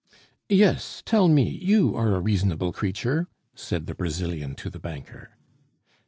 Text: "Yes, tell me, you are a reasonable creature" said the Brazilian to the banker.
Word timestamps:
"Yes, 0.49 1.03
tell 1.05 1.27
me, 1.27 1.43
you 1.47 1.95
are 1.95 2.15
a 2.15 2.19
reasonable 2.19 2.73
creature" 2.73 3.27
said 3.55 3.85
the 3.85 3.93
Brazilian 3.93 4.55
to 4.55 4.67
the 4.71 4.79
banker. 4.79 5.37